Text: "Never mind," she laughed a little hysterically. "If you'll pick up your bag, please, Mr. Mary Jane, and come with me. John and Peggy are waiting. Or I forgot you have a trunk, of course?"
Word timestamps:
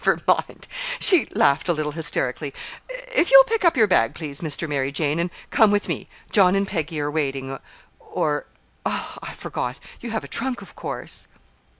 "Never 0.03 0.19
mind," 0.27 0.67
she 0.99 1.27
laughed 1.35 1.69
a 1.69 1.73
little 1.73 1.91
hysterically. 1.91 2.55
"If 2.89 3.29
you'll 3.29 3.43
pick 3.43 3.63
up 3.63 3.77
your 3.77 3.85
bag, 3.85 4.15
please, 4.15 4.41
Mr. 4.41 4.67
Mary 4.67 4.91
Jane, 4.91 5.19
and 5.19 5.29
come 5.51 5.69
with 5.69 5.87
me. 5.87 6.09
John 6.31 6.55
and 6.55 6.67
Peggy 6.67 6.99
are 6.99 7.11
waiting. 7.11 7.59
Or 7.99 8.47
I 8.83 9.31
forgot 9.35 9.79
you 9.99 10.09
have 10.09 10.23
a 10.23 10.27
trunk, 10.27 10.63
of 10.63 10.75
course?" 10.75 11.27